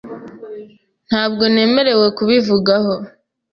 [1.09, 2.93] Ntabwo nemerewe kubivugaho.